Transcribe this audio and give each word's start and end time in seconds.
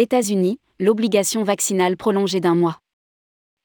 États-Unis, 0.00 0.58
l'obligation 0.78 1.44
vaccinale 1.44 1.98
prolongée 1.98 2.40
d'un 2.40 2.54
mois. 2.54 2.78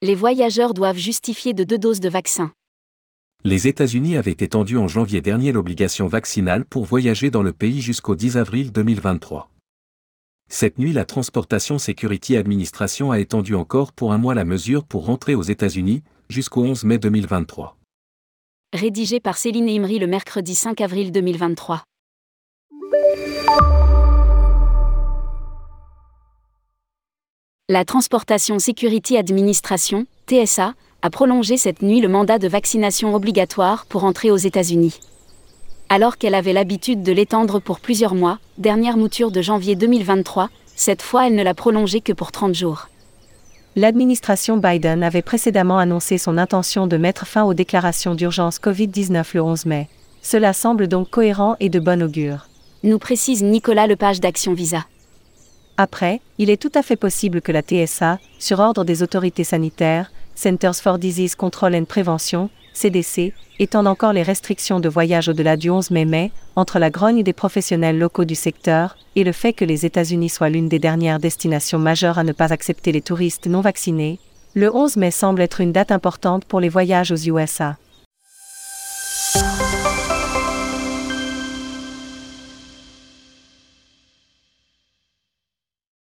Les 0.02 0.16
voyageurs 0.16 0.74
doivent 0.74 0.98
justifier 0.98 1.54
de 1.54 1.64
deux 1.64 1.78
doses 1.78 2.02
de 2.02 2.10
vaccin. 2.10 2.52
Les 3.46 3.70
États-Unis 3.70 4.18
avaient 4.18 4.32
étendu 4.32 4.76
en 4.76 4.90
janvier 4.90 5.22
dernier 5.22 5.54
l'obligation 5.54 6.08
vaccinale 6.08 6.66
pour 6.66 6.84
voyager 6.84 7.30
dans 7.30 7.42
le 7.42 7.54
pays 7.54 7.80
jusqu'au 7.80 8.16
10 8.16 8.36
avril 8.36 8.74
2023. 8.74 9.50
Cette 10.50 10.78
nuit, 10.78 10.92
la 10.92 11.06
Transportation 11.06 11.80
Security 11.80 12.36
Administration 12.36 13.12
a 13.12 13.20
étendu 13.20 13.56
encore 13.56 13.94
pour 13.94 14.12
un 14.12 14.18
mois 14.18 14.36
la 14.36 14.44
mesure 14.44 14.84
pour 14.84 15.06
rentrer 15.06 15.36
aux 15.36 15.42
États-Unis, 15.42 16.04
jusqu'au 16.28 16.64
11 16.64 16.84
mai 16.84 16.98
2023. 16.98 17.78
Rédigé 18.74 19.22
par 19.22 19.38
Céline 19.38 19.70
Imri 19.70 20.00
le 20.00 20.08
mercredi 20.08 20.54
5 20.54 20.82
avril 20.82 21.14
2023. 21.14 21.86
La 27.68 27.84
Transportation 27.84 28.60
Security 28.60 29.18
Administration, 29.18 30.06
TSA, 30.30 30.76
a 31.02 31.10
prolongé 31.10 31.58
cette 31.58 31.82
nuit 31.82 32.00
le 32.00 32.08
mandat 32.08 32.38
de 32.38 32.48
vaccination 32.48 33.16
obligatoire 33.16 33.88
pour 33.88 34.04
entrer 34.04 34.30
aux 34.30 34.38
États-Unis. 34.38 35.00
Alors 35.90 36.20
qu'elle 36.20 36.36
avait 36.36 36.54
l'habitude 36.54 37.02
de 37.02 37.12
l'étendre 37.12 37.60
pour 37.60 37.80
plusieurs 37.80 38.14
mois, 38.14 38.38
dernière 38.60 38.98
mouture 38.98 39.32
de 39.32 39.42
janvier 39.42 39.76
2023, 39.76 40.52
cette 40.76 41.02
fois 41.02 41.26
elle 41.26 41.34
ne 41.34 41.42
l'a 41.42 41.56
prolongé 41.56 42.02
que 42.02 42.14
pour 42.14 42.32
30 42.32 42.54
jours. 42.54 42.88
L'administration 43.76 44.58
Biden 44.58 45.02
avait 45.02 45.24
précédemment 45.24 45.80
annoncé 45.80 46.20
son 46.20 46.38
intention 46.38 46.86
de 46.86 46.98
mettre 46.98 47.26
fin 47.26 47.46
aux 47.46 47.56
déclarations 47.56 48.14
d'urgence 48.14 48.60
COVID-19 48.60 49.26
le 49.34 49.42
11 49.42 49.66
mai. 49.66 49.90
Cela 50.22 50.54
semble 50.54 50.88
donc 50.88 51.10
cohérent 51.10 51.56
et 51.60 51.70
de 51.70 51.80
bon 51.80 52.04
augure. 52.04 52.48
Nous 52.84 53.00
précise 53.00 53.42
Nicolas 53.42 53.88
Lepage 53.88 54.20
d'Action 54.20 54.54
Visa. 54.54 54.86
Après, 55.78 56.22
il 56.38 56.50
est 56.50 56.62
tout 56.62 56.72
à 56.74 56.82
fait 56.82 56.96
possible 56.96 57.42
que 57.42 57.52
la 57.52 57.62
TSA, 57.62 58.20
sur 58.40 58.60
ordre 58.60 58.86
des 58.86 59.04
autorités 59.04 59.44
sanitaires, 59.44 60.12
Centers 60.34 60.76
for 60.76 61.00
Disease 61.00 61.36
Control 61.36 61.76
and 61.76 61.86
Prevention, 61.86 62.50
CDC, 62.74 63.34
étende 63.60 63.88
encore 63.88 64.14
les 64.14 64.24
restrictions 64.24 64.80
de 64.80 64.90
voyage 64.90 65.30
au-delà 65.30 65.58
du 65.58 65.70
11 65.70 65.92
mai-mai, 65.92 66.32
entre 66.56 66.80
la 66.80 66.90
grogne 66.90 67.24
des 67.24 67.34
professionnels 67.34 67.98
locaux 67.98 68.26
du 68.26 68.36
secteur 68.36 68.98
et 69.16 69.24
le 69.24 69.32
fait 69.32 69.54
que 69.54 69.66
les 69.66 69.86
États-Unis 69.86 70.30
soient 70.30 70.50
l'une 70.50 70.70
des 70.70 70.80
dernières 70.80 71.20
destinations 71.20 71.80
majeures 71.80 72.20
à 72.20 72.24
ne 72.24 72.34
pas 72.34 72.54
accepter 72.54 72.92
les 72.92 73.02
touristes 73.02 73.48
non 73.48 73.62
vaccinés, 73.62 74.20
le 74.54 74.74
11 74.74 74.96
mai 74.96 75.12
semble 75.12 75.42
être 75.42 75.60
une 75.60 75.74
date 75.74 75.92
importante 75.92 76.46
pour 76.46 76.62
les 76.62 76.70
voyages 76.70 77.12
aux 77.12 77.18
USA. 77.18 77.78